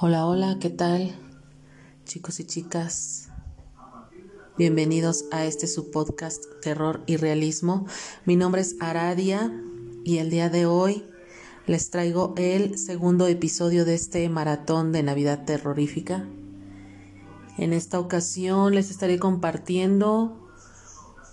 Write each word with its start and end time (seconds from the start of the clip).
Hola, 0.00 0.26
hola, 0.26 0.58
¿qué 0.60 0.70
tal? 0.70 1.12
Chicos 2.04 2.38
y 2.38 2.44
chicas, 2.44 3.30
bienvenidos 4.56 5.24
a 5.32 5.44
este 5.44 5.66
su 5.66 5.90
podcast 5.90 6.44
Terror 6.62 7.02
y 7.06 7.16
Realismo. 7.16 7.84
Mi 8.24 8.36
nombre 8.36 8.60
es 8.60 8.76
Aradia 8.78 9.52
y 10.04 10.18
el 10.18 10.30
día 10.30 10.50
de 10.50 10.66
hoy 10.66 11.04
les 11.66 11.90
traigo 11.90 12.32
el 12.36 12.78
segundo 12.78 13.26
episodio 13.26 13.84
de 13.84 13.96
este 13.96 14.28
maratón 14.28 14.92
de 14.92 15.02
Navidad 15.02 15.44
terrorífica. 15.44 16.28
En 17.56 17.72
esta 17.72 17.98
ocasión 17.98 18.76
les 18.76 18.92
estaré 18.92 19.18
compartiendo 19.18 20.48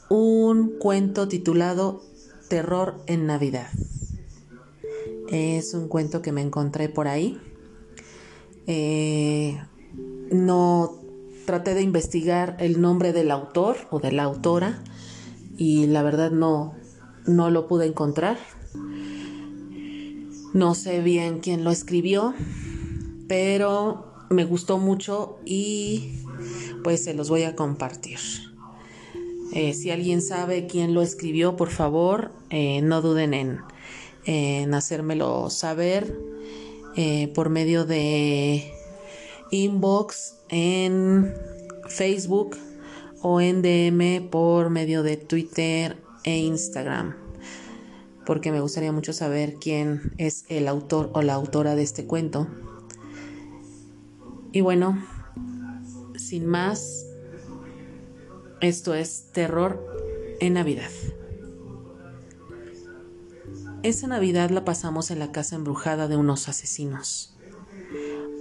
un 0.09 0.79
cuento 0.79 1.27
titulado 1.27 2.01
Terror 2.49 2.99
en 3.05 3.27
Navidad. 3.27 3.69
Es 5.29 5.75
un 5.75 5.87
cuento 5.87 6.23
que 6.23 6.31
me 6.31 6.41
encontré 6.41 6.89
por 6.89 7.07
ahí 7.07 7.39
eh, 8.67 9.61
no 10.31 11.01
traté 11.45 11.73
de 11.73 11.81
investigar 11.81 12.57
el 12.59 12.81
nombre 12.81 13.13
del 13.13 13.31
autor 13.31 13.77
o 13.91 13.99
de 13.99 14.11
la 14.11 14.23
autora 14.23 14.81
y 15.57 15.85
la 15.87 16.03
verdad 16.03 16.31
no, 16.31 16.73
no 17.25 17.49
lo 17.49 17.67
pude 17.67 17.85
encontrar. 17.85 18.37
No 20.53 20.73
sé 20.73 21.01
bien 21.01 21.39
quién 21.39 21.63
lo 21.63 21.71
escribió, 21.71 22.33
pero 23.27 24.13
me 24.29 24.45
gustó 24.45 24.77
mucho 24.77 25.37
y 25.45 26.13
pues 26.83 27.03
se 27.03 27.13
los 27.13 27.29
voy 27.29 27.43
a 27.43 27.55
compartir. 27.55 28.19
Eh, 29.53 29.73
si 29.73 29.91
alguien 29.91 30.21
sabe 30.21 30.67
quién 30.67 30.93
lo 30.93 31.01
escribió, 31.01 31.55
por 31.55 31.69
favor, 31.69 32.31
eh, 32.49 32.81
no 32.81 33.01
duden 33.01 33.33
en, 33.33 33.59
en 34.25 34.73
hacérmelo 34.73 35.49
saber 35.49 36.34
eh, 36.95 37.31
por 37.33 37.49
medio 37.49 37.85
de 37.85 38.71
inbox 39.51 40.35
en 40.49 41.33
Facebook 41.87 42.57
o 43.21 43.41
en 43.41 43.61
DM 43.61 44.29
por 44.29 44.69
medio 44.69 45.03
de 45.03 45.17
Twitter 45.17 45.97
e 46.23 46.37
Instagram. 46.37 47.15
Porque 48.25 48.51
me 48.51 48.61
gustaría 48.61 48.91
mucho 48.91 49.13
saber 49.13 49.55
quién 49.55 50.13
es 50.17 50.45
el 50.49 50.67
autor 50.67 51.11
o 51.13 51.21
la 51.21 51.33
autora 51.33 51.75
de 51.75 51.83
este 51.83 52.05
cuento. 52.05 52.47
Y 54.51 54.61
bueno, 54.61 55.05
sin 56.17 56.45
más, 56.45 57.05
esto 58.61 58.95
es 58.95 59.31
Terror 59.31 59.85
en 60.39 60.53
Navidad. 60.53 60.89
Esa 63.85 64.07
Navidad 64.07 64.49
la 64.49 64.65
pasamos 64.65 65.11
en 65.11 65.19
la 65.19 65.31
casa 65.31 65.55
embrujada 65.55 66.07
de 66.07 66.17
unos 66.17 66.49
asesinos. 66.49 67.35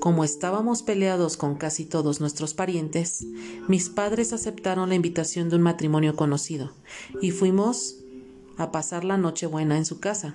Como 0.01 0.25
estábamos 0.25 0.83
peleados 0.83 1.37
con 1.37 1.57
casi 1.57 1.85
todos 1.85 2.19
nuestros 2.19 2.55
parientes, 2.55 3.27
mis 3.69 3.91
padres 3.91 4.33
aceptaron 4.33 4.89
la 4.89 4.95
invitación 4.95 5.51
de 5.51 5.57
un 5.57 5.61
matrimonio 5.61 6.17
conocido 6.17 6.73
y 7.21 7.31
fuimos 7.31 7.97
a 8.57 8.73
pasar 8.73 9.05
la 9.05 9.19
Nochebuena 9.19 9.77
en 9.77 9.85
su 9.85 10.01
casa, 10.01 10.35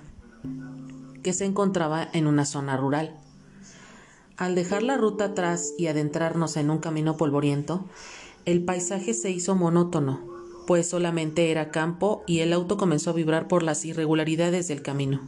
que 1.24 1.32
se 1.32 1.44
encontraba 1.44 2.08
en 2.12 2.28
una 2.28 2.44
zona 2.44 2.76
rural. 2.76 3.18
Al 4.36 4.54
dejar 4.54 4.84
la 4.84 4.96
ruta 4.96 5.24
atrás 5.24 5.74
y 5.76 5.88
adentrarnos 5.88 6.56
en 6.56 6.70
un 6.70 6.78
camino 6.78 7.16
polvoriento, 7.16 7.84
el 8.44 8.64
paisaje 8.64 9.12
se 9.12 9.32
hizo 9.32 9.56
monótono 9.56 10.29
pues 10.70 10.88
solamente 10.88 11.50
era 11.50 11.72
campo 11.72 12.22
y 12.28 12.38
el 12.38 12.52
auto 12.52 12.76
comenzó 12.76 13.10
a 13.10 13.14
vibrar 13.14 13.48
por 13.48 13.64
las 13.64 13.84
irregularidades 13.84 14.68
del 14.68 14.82
camino. 14.82 15.20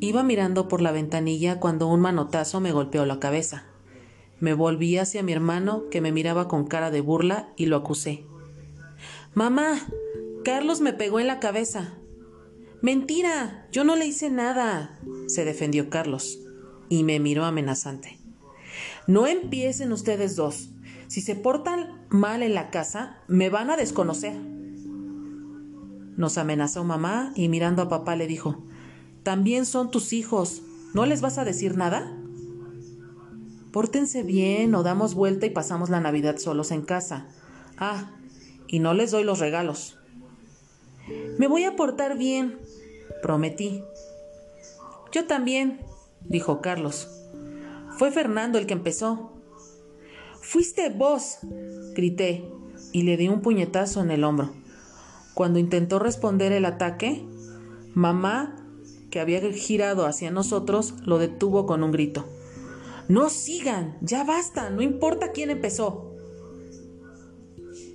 Iba 0.00 0.24
mirando 0.24 0.66
por 0.66 0.82
la 0.82 0.90
ventanilla 0.90 1.60
cuando 1.60 1.86
un 1.86 2.00
manotazo 2.00 2.58
me 2.58 2.72
golpeó 2.72 3.06
la 3.06 3.20
cabeza. 3.20 3.66
Me 4.40 4.52
volví 4.52 4.98
hacia 4.98 5.22
mi 5.22 5.32
hermano, 5.32 5.88
que 5.88 6.00
me 6.00 6.10
miraba 6.10 6.48
con 6.48 6.66
cara 6.66 6.90
de 6.90 7.00
burla, 7.00 7.52
y 7.54 7.66
lo 7.66 7.76
acusé. 7.76 8.24
Mamá, 9.34 9.78
Carlos 10.44 10.80
me 10.80 10.92
pegó 10.92 11.20
en 11.20 11.28
la 11.28 11.38
cabeza. 11.38 11.94
Mentira, 12.82 13.68
yo 13.70 13.84
no 13.84 13.94
le 13.94 14.06
hice 14.06 14.30
nada, 14.30 14.98
se 15.28 15.44
defendió 15.44 15.90
Carlos, 15.90 16.40
y 16.88 17.04
me 17.04 17.20
miró 17.20 17.44
amenazante. 17.44 18.18
No 19.06 19.28
empiecen 19.28 19.92
ustedes 19.92 20.34
dos. 20.34 20.70
Si 21.06 21.20
se 21.20 21.36
portan 21.36 22.03
mal 22.14 22.42
en 22.44 22.54
la 22.54 22.70
casa, 22.70 23.18
me 23.26 23.50
van 23.50 23.70
a 23.70 23.76
desconocer. 23.76 24.34
Nos 26.16 26.38
amenazó 26.38 26.84
mamá 26.84 27.32
y 27.34 27.48
mirando 27.48 27.82
a 27.82 27.88
papá 27.88 28.14
le 28.14 28.28
dijo, 28.28 28.64
también 29.24 29.66
son 29.66 29.90
tus 29.90 30.12
hijos, 30.12 30.62
¿no 30.94 31.06
les 31.06 31.20
vas 31.20 31.38
a 31.38 31.44
decir 31.44 31.76
nada? 31.76 32.16
Pórtense 33.72 34.22
bien 34.22 34.76
o 34.76 34.84
damos 34.84 35.14
vuelta 35.14 35.46
y 35.46 35.50
pasamos 35.50 35.90
la 35.90 36.00
Navidad 36.00 36.36
solos 36.38 36.70
en 36.70 36.82
casa. 36.82 37.26
Ah, 37.76 38.12
y 38.68 38.78
no 38.78 38.94
les 38.94 39.10
doy 39.10 39.24
los 39.24 39.40
regalos. 39.40 39.98
Me 41.36 41.48
voy 41.48 41.64
a 41.64 41.74
portar 41.74 42.16
bien, 42.16 42.58
prometí. 43.22 43.82
Yo 45.10 45.26
también, 45.26 45.80
dijo 46.20 46.60
Carlos. 46.60 47.08
Fue 47.98 48.12
Fernando 48.12 48.58
el 48.58 48.66
que 48.66 48.74
empezó. 48.74 49.33
Fuiste 50.44 50.90
vos, 50.90 51.38
grité 51.94 52.44
y 52.92 53.02
le 53.02 53.16
di 53.16 53.28
un 53.28 53.40
puñetazo 53.40 54.02
en 54.02 54.10
el 54.10 54.24
hombro. 54.24 54.52
Cuando 55.32 55.58
intentó 55.58 55.98
responder 55.98 56.52
el 56.52 56.66
ataque, 56.66 57.26
mamá, 57.94 58.54
que 59.10 59.20
había 59.20 59.40
girado 59.52 60.04
hacia 60.04 60.30
nosotros, 60.30 60.96
lo 61.06 61.18
detuvo 61.18 61.64
con 61.64 61.82
un 61.82 61.92
grito. 61.92 62.28
No 63.08 63.30
sigan, 63.30 63.96
ya 64.02 64.22
basta, 64.22 64.68
no 64.68 64.82
importa 64.82 65.32
quién 65.32 65.48
empezó. 65.48 66.14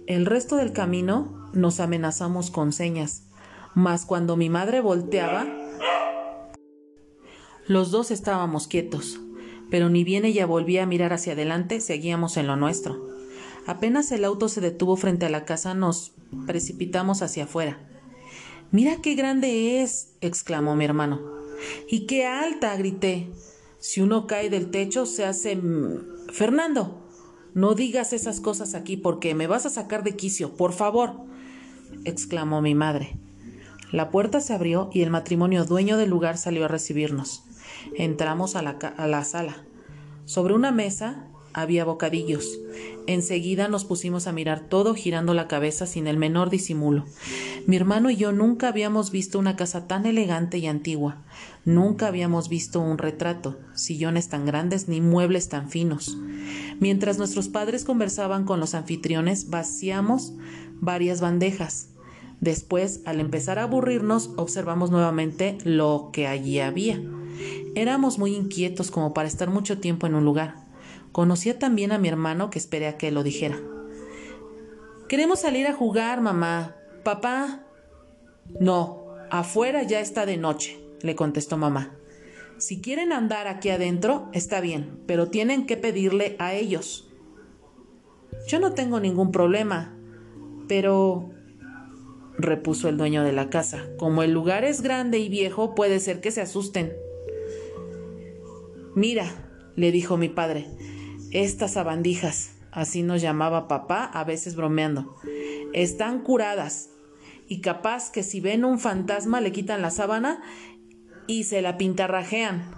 El 0.07 0.25
resto 0.25 0.55
del 0.55 0.73
camino 0.73 1.51
nos 1.53 1.79
amenazamos 1.79 2.49
con 2.49 2.73
señas, 2.73 3.27
mas 3.75 4.07
cuando 4.07 4.35
mi 4.35 4.49
madre 4.49 4.81
volteaba, 4.81 5.45
los 7.67 7.91
dos 7.91 8.09
estábamos 8.09 8.67
quietos 8.67 9.19
pero 9.69 9.89
ni 9.89 10.03
bien 10.03 10.25
ella 10.25 10.45
volvía 10.45 10.83
a 10.83 10.87
mirar 10.87 11.13
hacia 11.13 11.33
adelante, 11.33 11.81
seguíamos 11.81 12.37
en 12.37 12.47
lo 12.47 12.55
nuestro. 12.55 13.07
Apenas 13.65 14.11
el 14.11 14.25
auto 14.25 14.49
se 14.49 14.61
detuvo 14.61 14.95
frente 14.95 15.25
a 15.25 15.29
la 15.29 15.45
casa, 15.45 15.73
nos 15.73 16.13
precipitamos 16.45 17.21
hacia 17.21 17.43
afuera. 17.43 17.79
Mira 18.71 18.97
qué 19.01 19.15
grande 19.15 19.81
es, 19.81 20.09
exclamó 20.21 20.75
mi 20.75 20.85
hermano. 20.85 21.21
Y 21.87 22.05
qué 22.05 22.25
alta, 22.25 22.75
grité. 22.77 23.29
Si 23.79 24.01
uno 24.01 24.27
cae 24.27 24.49
del 24.49 24.71
techo, 24.71 25.05
se 25.05 25.25
hace... 25.25 25.55
Mm, 25.55 26.29
Fernando, 26.31 26.99
no 27.53 27.73
digas 27.73 28.13
esas 28.13 28.39
cosas 28.39 28.75
aquí 28.75 28.97
porque 28.97 29.33
me 29.33 29.47
vas 29.47 29.65
a 29.65 29.69
sacar 29.69 30.03
de 30.03 30.15
quicio, 30.15 30.55
por 30.55 30.73
favor, 30.73 31.13
exclamó 32.05 32.61
mi 32.61 32.75
madre. 32.75 33.17
La 33.91 34.11
puerta 34.11 34.39
se 34.39 34.53
abrió 34.53 34.89
y 34.93 35.01
el 35.01 35.09
matrimonio 35.09 35.65
dueño 35.65 35.97
del 35.97 36.09
lugar 36.11 36.37
salió 36.37 36.65
a 36.65 36.67
recibirnos. 36.67 37.43
Entramos 37.95 38.55
a 38.55 38.61
la, 38.61 39.23
sala. 39.23 39.63
Sobre 40.25 40.53
una 40.53 40.71
mesa 40.71 41.25
había 41.53 41.85
bocadillos. 41.85 42.59
Enseguida 43.07 43.67
nos 43.67 43.85
pusimos 43.85 44.27
a 44.27 44.31
mirar 44.31 44.61
todo 44.61 44.93
girando 44.93 45.33
la 45.33 45.47
cabeza 45.47 45.85
sin 45.85 46.07
el 46.07 46.17
menor 46.17 46.49
disimulo. 46.49 47.05
Mi 47.65 47.75
hermano 47.75 48.09
y 48.09 48.15
yo 48.15 48.31
nunca 48.31 48.67
habíamos 48.67 49.11
visto 49.11 49.39
una 49.39 49.55
casa 49.55 49.87
tan 49.87 50.05
elegante 50.05 50.59
y 50.59 50.67
antigua. 50.67 51.17
Nunca 51.65 52.07
habíamos 52.07 52.49
visto 52.49 52.79
un 52.79 52.97
retrato, 52.97 53.59
sillones 53.73 54.29
tan 54.29 54.45
grandes 54.45 54.87
ni 54.87 55.01
muebles 55.01 55.49
tan 55.49 55.69
finos. 55.69 56.17
Mientras 56.79 57.17
nuestros 57.17 57.49
padres 57.49 57.83
conversaban 57.83 58.45
con 58.45 58.59
los 58.59 58.75
anfitriones, 58.75 59.49
vaciamos 59.49 60.33
varias 60.79 61.19
bandejas. 61.19 61.89
Después, 62.41 63.01
al 63.05 63.19
empezar 63.19 63.59
a 63.59 63.63
aburrirnos, 63.63 64.29
observamos 64.37 64.91
nuevamente 64.91 65.57
lo 65.65 66.09
que 66.13 66.27
allí 66.27 66.59
había. 66.59 67.01
Éramos 67.75 68.17
muy 68.17 68.35
inquietos 68.35 68.91
como 68.91 69.13
para 69.13 69.27
estar 69.27 69.49
mucho 69.49 69.79
tiempo 69.79 70.07
en 70.07 70.15
un 70.15 70.25
lugar. 70.25 70.55
Conocía 71.11 71.57
también 71.57 71.91
a 71.91 71.97
mi 71.97 72.07
hermano 72.07 72.49
que 72.49 72.59
esperé 72.59 72.87
a 72.87 72.97
que 72.97 73.11
lo 73.11 73.23
dijera. 73.23 73.59
Queremos 75.07 75.39
salir 75.39 75.67
a 75.67 75.73
jugar, 75.73 76.21
mamá. 76.21 76.75
Papá. 77.03 77.63
No, 78.59 79.05
afuera 79.31 79.83
ya 79.83 79.99
está 79.99 80.25
de 80.25 80.37
noche, 80.37 80.79
le 81.01 81.15
contestó 81.15 81.57
mamá. 81.57 81.95
Si 82.57 82.81
quieren 82.81 83.13
andar 83.13 83.47
aquí 83.47 83.69
adentro, 83.69 84.29
está 84.33 84.59
bien, 84.59 84.99
pero 85.07 85.29
tienen 85.29 85.65
que 85.65 85.77
pedirle 85.77 86.35
a 86.39 86.53
ellos. 86.53 87.09
Yo 88.47 88.59
no 88.59 88.73
tengo 88.73 88.99
ningún 88.99 89.31
problema, 89.31 89.95
pero 90.67 91.29
repuso 92.37 92.89
el 92.89 92.97
dueño 92.97 93.23
de 93.23 93.31
la 93.31 93.49
casa. 93.49 93.85
Como 93.97 94.23
el 94.23 94.31
lugar 94.31 94.63
es 94.63 94.81
grande 94.81 95.19
y 95.19 95.29
viejo, 95.29 95.75
puede 95.75 95.99
ser 95.99 96.21
que 96.21 96.31
se 96.31 96.41
asusten. 96.41 96.93
Mira, 98.95 99.49
le 99.75 99.91
dijo 99.91 100.17
mi 100.17 100.29
padre, 100.29 100.67
estas 101.31 101.73
sabandijas, 101.73 102.55
así 102.71 103.03
nos 103.03 103.21
llamaba 103.21 103.67
papá, 103.67 104.05
a 104.05 104.23
veces 104.23 104.55
bromeando, 104.55 105.15
están 105.73 106.21
curadas 106.21 106.89
y 107.47 107.61
capaz 107.61 108.11
que 108.11 108.23
si 108.23 108.41
ven 108.41 108.65
un 108.65 108.79
fantasma 108.79 109.41
le 109.41 109.51
quitan 109.51 109.81
la 109.81 109.91
sábana 109.91 110.41
y 111.27 111.43
se 111.43 111.61
la 111.61 111.77
pintarrajean. 111.77 112.71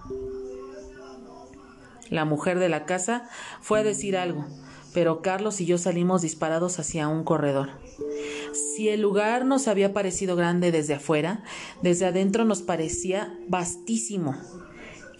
la 2.09 2.25
mujer 2.25 2.59
de 2.59 2.67
la 2.67 2.85
casa, 2.85 3.29
fue 3.61 3.79
a 3.79 3.83
decir 3.83 4.17
algo, 4.17 4.45
pero 4.93 5.21
Carlos 5.21 5.61
y 5.61 5.65
yo 5.65 5.77
salimos 5.77 6.21
disparados 6.21 6.77
hacia 6.77 7.07
un 7.07 7.23
corredor. 7.23 7.69
Si 8.53 8.89
el 8.89 9.01
lugar 9.01 9.45
nos 9.45 9.69
había 9.69 9.93
parecido 9.93 10.35
grande 10.35 10.73
desde 10.73 10.95
afuera, 10.95 11.43
desde 11.81 12.05
adentro 12.05 12.43
nos 12.43 12.61
parecía 12.61 13.33
vastísimo. 13.47 14.35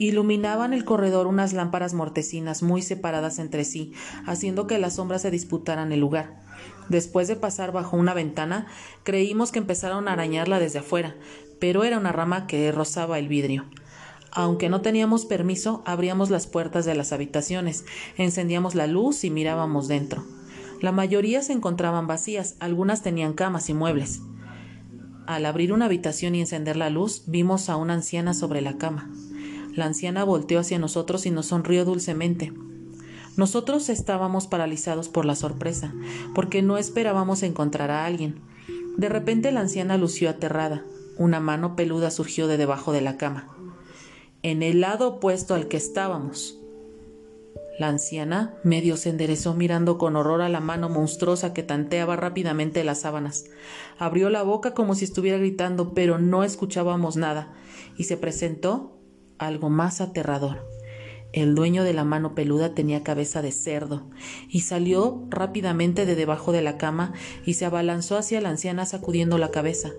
Iluminaban 0.02 0.74
el 0.74 0.84
corredor 0.84 1.28
unas 1.28 1.54
lámparas 1.54 1.94
mortecinas 1.94 2.64
muy 2.64 2.82
separadas 2.82 3.38
entre 3.38 3.64
sí, 3.64 3.94
haciendo 4.26 4.66
que 4.66 4.80
las 4.80 4.96
sombras 4.96 5.22
se 5.22 5.30
disputaran 5.30 5.92
el 5.92 6.00
lugar. 6.00 6.42
Después 6.90 7.28
de 7.28 7.36
pasar 7.36 7.72
bajo 7.72 7.98
una 7.98 8.16
ventana, 8.16 8.66
creímos 9.04 9.52
que 9.52 9.60
empezaron 9.60 10.08
a 10.08 10.14
arañarla 10.14 10.58
desde 10.58 10.80
afuera, 10.80 11.16
pero 11.60 11.84
era 11.84 12.00
una 12.00 12.12
rama 12.12 12.48
que 12.48 12.72
rozaba 12.72 13.20
el 13.20 13.28
vidrio. 13.28 13.66
Aunque 14.32 14.70
no 14.70 14.82
teníamos 14.82 15.26
permiso, 15.26 15.84
abríamos 15.86 16.32
las 16.32 16.48
puertas 16.48 16.84
de 16.86 16.96
las 16.96 17.14
habitaciones, 17.14 17.86
encendíamos 18.18 18.74
la 18.74 18.88
luz 18.88 19.24
y 19.24 19.30
mirábamos 19.30 19.88
dentro. 19.88 20.26
La 20.82 20.92
mayoría 20.92 21.44
se 21.44 21.54
encontraban 21.54 22.08
vacías, 22.08 22.56
algunas 22.60 23.04
tenían 23.04 23.34
camas 23.34 23.70
y 23.70 23.76
muebles. 23.76 24.22
Al 25.28 25.46
abrir 25.46 25.72
una 25.72 25.86
habitación 25.86 26.34
y 26.34 26.40
encender 26.40 26.76
la 26.76 26.90
luz, 26.90 27.26
vimos 27.28 27.70
a 27.70 27.76
una 27.76 27.94
anciana 27.94 28.34
sobre 28.34 28.62
la 28.62 28.80
cama. 28.80 29.12
La 29.74 29.86
anciana 29.86 30.24
volteó 30.24 30.60
hacia 30.60 30.80
nosotros 30.80 31.26
y 31.26 31.32
nos 31.32 31.48
sonrió 31.48 31.86
dulcemente. 31.86 32.54
Nosotros 33.38 33.90
estábamos 33.90 34.48
paralizados 34.48 35.10
por 35.10 35.26
la 35.26 35.36
sorpresa, 35.36 35.94
porque 36.36 36.62
no 36.62 36.78
esperábamos 36.78 37.44
encontrar 37.44 37.92
a 37.92 38.06
alguien. 38.06 38.42
De 38.98 39.10
repente 39.10 39.52
la 39.52 39.62
anciana 39.62 39.98
lució 39.98 40.30
aterrada. 40.30 40.84
Una 41.18 41.40
mano 41.40 41.76
peluda 41.76 42.12
surgió 42.12 42.48
de 42.48 42.58
debajo 42.58 42.92
de 42.92 43.02
la 43.02 43.18
cama 43.18 43.48
en 44.44 44.64
el 44.64 44.82
lado 44.82 45.08
opuesto 45.08 45.54
al 45.54 45.68
que 45.68 45.78
estábamos. 45.78 46.58
La 47.80 47.88
anciana 47.88 48.56
medio 48.64 48.98
se 48.98 49.10
enderezó 49.10 49.54
mirando 49.54 49.98
con 49.98 50.16
horror 50.16 50.42
a 50.42 50.50
la 50.50 50.60
mano 50.60 50.90
monstruosa 50.90 51.54
que 51.54 51.64
tanteaba 51.64 52.16
rápidamente 52.16 52.84
las 52.84 53.02
sábanas. 53.02 53.46
Abrió 53.98 54.30
la 54.30 54.44
boca 54.44 54.74
como 54.74 54.94
si 54.96 55.06
estuviera 55.06 55.38
gritando, 55.38 55.94
pero 55.94 56.20
no 56.20 56.44
escuchábamos 56.44 57.18
nada, 57.18 57.54
y 57.98 58.06
se 58.06 58.18
presentó 58.18 58.98
algo 59.46 59.70
más 59.70 60.02
aterrador. 60.02 60.68
El 61.34 61.56
dueño 61.56 61.84
de 61.84 61.94
la 61.94 62.04
mano 62.04 62.36
peluda 62.36 62.74
tenía 62.74 63.04
cabeza 63.04 63.42
de 63.42 63.52
cerdo, 63.52 64.04
y 64.50 64.62
salió 64.62 65.24
rápidamente 65.30 66.06
de 66.06 66.16
debajo 66.16 66.52
de 66.52 66.62
la 66.62 66.78
cama 66.78 67.14
y 67.46 67.54
se 67.54 67.66
abalanzó 67.66 68.18
hacia 68.18 68.42
la 68.42 68.50
anciana 68.50 68.86
sacudiendo 68.86 69.38
la 69.38 69.50
cabeza. 69.50 69.92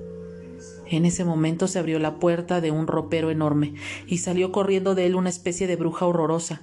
En 0.86 1.06
ese 1.06 1.24
momento 1.24 1.68
se 1.68 1.78
abrió 1.78 1.98
la 1.98 2.16
puerta 2.16 2.60
de 2.60 2.70
un 2.70 2.86
ropero 2.86 3.30
enorme 3.30 3.74
y 4.06 4.18
salió 4.18 4.52
corriendo 4.52 4.94
de 4.94 5.06
él 5.06 5.14
una 5.14 5.30
especie 5.30 5.66
de 5.66 5.76
bruja 5.76 6.06
horrorosa, 6.06 6.60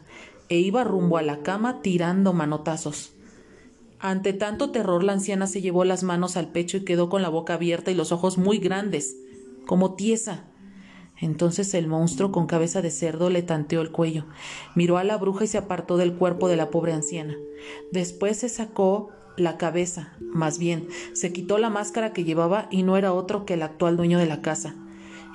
e 0.50 0.60
iba 0.60 0.84
rumbo 0.84 1.18
a 1.18 1.24
la 1.24 1.40
cama 1.40 1.82
tirando 1.82 2.34
manotazos. 2.34 3.14
Ante 4.00 4.34
tanto 4.34 4.70
terror 4.70 5.04
la 5.04 5.14
anciana 5.14 5.48
se 5.48 5.62
llevó 5.62 5.84
las 5.84 6.04
manos 6.04 6.38
al 6.38 6.52
pecho 6.52 6.78
y 6.78 6.86
quedó 6.86 7.10
con 7.10 7.24
la 7.24 7.30
boca 7.30 7.56
abierta 7.56 7.90
y 7.92 7.96
los 7.96 8.12
ojos 8.12 8.38
muy 8.38 8.60
grandes, 8.60 9.16
como 9.66 9.96
tiesa. 9.96 10.49
Entonces 11.22 11.74
el 11.74 11.88
monstruo 11.88 12.32
con 12.32 12.48
cabeza 12.48 12.82
de 12.82 12.92
cerdo 12.92 13.30
le 13.30 13.42
tanteó 13.42 13.82
el 13.82 13.92
cuello, 13.92 14.26
miró 14.76 14.98
a 14.98 15.04
la 15.04 15.18
bruja 15.18 15.44
y 15.44 15.48
se 15.48 15.58
apartó 15.58 15.98
del 15.98 16.14
cuerpo 16.14 16.48
de 16.48 16.56
la 16.56 16.70
pobre 16.70 16.94
anciana. 16.94 17.36
Después 17.92 18.38
se 18.38 18.50
sacó 18.50 19.10
la 19.38 19.58
cabeza, 19.58 20.14
más 20.20 20.60
bien, 20.60 20.88
se 21.14 21.32
quitó 21.32 21.58
la 21.58 21.70
máscara 21.70 22.14
que 22.14 22.24
llevaba 22.24 22.68
y 22.72 22.84
no 22.84 22.98
era 22.98 23.14
otro 23.14 23.46
que 23.46 23.56
el 23.56 23.64
actual 23.64 23.98
dueño 23.98 24.20
de 24.20 24.26
la 24.26 24.42
casa. 24.42 24.76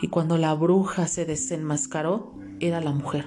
Y 0.01 0.09
cuando 0.09 0.39
la 0.39 0.55
bruja 0.55 1.07
se 1.07 1.25
desenmascaró, 1.25 2.35
era 2.61 2.81
la 2.81 2.93
mujer. 2.93 3.27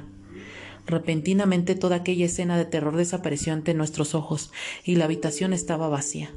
Repentinamente 0.85 1.75
toda 1.75 1.97
aquella 1.97 2.25
escena 2.25 2.57
de 2.57 2.65
terror 2.65 2.95
desapareció 2.95 3.53
ante 3.53 3.73
nuestros 3.73 4.15
ojos 4.15 4.51
y 4.83 4.95
la 4.95 5.05
habitación 5.05 5.51
estaba 5.53 5.89
vacía. 5.89 6.31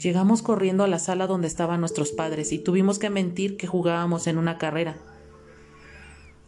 Llegamos 0.00 0.42
corriendo 0.42 0.84
a 0.84 0.88
la 0.88 0.98
sala 0.98 1.26
donde 1.26 1.46
estaban 1.46 1.80
nuestros 1.80 2.12
padres 2.12 2.52
y 2.52 2.58
tuvimos 2.58 2.98
que 2.98 3.10
mentir 3.10 3.56
que 3.56 3.66
jugábamos 3.66 4.26
en 4.26 4.38
una 4.38 4.58
carrera. 4.58 4.96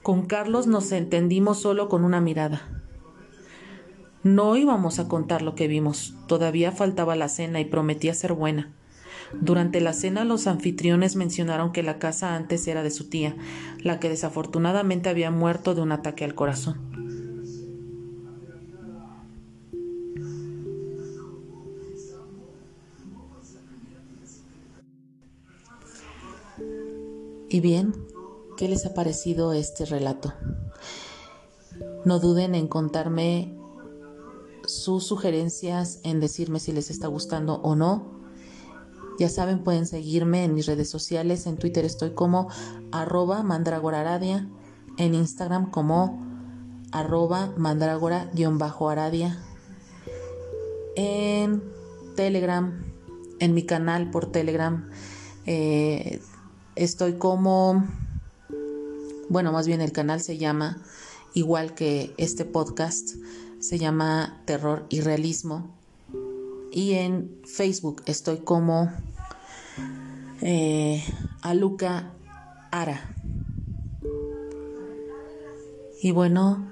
Con 0.02 0.26
Carlos 0.26 0.66
nos 0.66 0.92
entendimos 0.92 1.60
solo 1.60 1.88
con 1.88 2.04
una 2.04 2.20
mirada. 2.20 2.82
No 4.22 4.56
íbamos 4.56 4.98
a 4.98 5.08
contar 5.08 5.42
lo 5.42 5.54
que 5.54 5.68
vimos, 5.68 6.14
todavía 6.26 6.72
faltaba 6.72 7.14
la 7.14 7.28
cena 7.28 7.60
y 7.60 7.64
prometía 7.64 8.12
ser 8.12 8.32
buena. 8.32 8.72
Durante 9.32 9.80
la 9.80 9.92
cena 9.92 10.24
los 10.24 10.46
anfitriones 10.46 11.16
mencionaron 11.16 11.72
que 11.72 11.82
la 11.82 11.98
casa 11.98 12.34
antes 12.34 12.66
era 12.66 12.82
de 12.82 12.90
su 12.90 13.08
tía, 13.08 13.36
la 13.78 14.00
que 14.00 14.08
desafortunadamente 14.08 15.08
había 15.08 15.30
muerto 15.30 15.74
de 15.74 15.82
un 15.82 15.92
ataque 15.92 16.24
al 16.24 16.34
corazón. 16.34 16.95
Y 27.56 27.60
bien, 27.60 27.94
¿qué 28.58 28.68
les 28.68 28.84
ha 28.84 28.92
parecido 28.92 29.54
este 29.54 29.86
relato? 29.86 30.34
No 32.04 32.18
duden 32.18 32.54
en 32.54 32.68
contarme 32.68 33.56
sus 34.66 35.06
sugerencias, 35.06 36.00
en 36.02 36.20
decirme 36.20 36.60
si 36.60 36.72
les 36.72 36.90
está 36.90 37.08
gustando 37.08 37.54
o 37.62 37.74
no. 37.74 38.20
Ya 39.18 39.30
saben, 39.30 39.64
pueden 39.64 39.86
seguirme 39.86 40.44
en 40.44 40.52
mis 40.52 40.66
redes 40.66 40.90
sociales. 40.90 41.46
En 41.46 41.56
Twitter 41.56 41.86
estoy 41.86 42.10
como 42.10 42.50
arroba 42.92 43.42
mandragora 43.42 44.20
En 44.98 45.14
Instagram 45.14 45.70
como 45.70 46.22
arroba 46.92 47.54
mandragora-aradia. 47.56 49.42
En 50.94 51.62
Telegram, 52.16 52.84
en 53.38 53.54
mi 53.54 53.64
canal 53.64 54.10
por 54.10 54.30
Telegram, 54.30 54.90
eh, 55.46 56.20
estoy 56.76 57.14
como, 57.14 57.84
bueno, 59.28 59.50
más 59.50 59.66
bien 59.66 59.80
el 59.80 59.92
canal 59.92 60.20
se 60.20 60.38
llama 60.38 60.78
igual 61.34 61.74
que 61.74 62.14
este 62.18 62.44
podcast 62.44 63.16
se 63.58 63.78
llama 63.78 64.40
Terror 64.44 64.86
y 64.88 65.00
Realismo. 65.00 65.74
Y 66.70 66.92
en 66.92 67.40
Facebook 67.44 68.02
estoy 68.06 68.38
como 68.38 68.92
eh, 70.42 71.02
Aluca 71.40 72.12
Ara. 72.70 73.10
Y 76.02 76.10
bueno, 76.10 76.70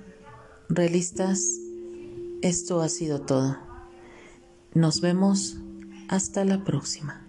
realistas, 0.69 1.43
esto 2.43 2.83
ha 2.83 2.89
sido 2.91 3.23
todo. 3.23 3.57
Nos 4.75 5.01
vemos 5.01 5.57
hasta 6.09 6.45
la 6.45 6.63
próxima. 6.63 7.24